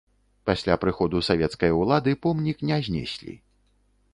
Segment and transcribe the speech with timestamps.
[0.49, 3.37] Пасля прыходу савецкай улады помнік не знеслі.